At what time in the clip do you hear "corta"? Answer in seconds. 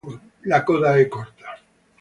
1.07-1.55